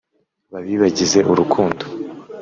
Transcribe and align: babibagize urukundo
babibagize 0.51 1.19
urukundo 1.31 1.83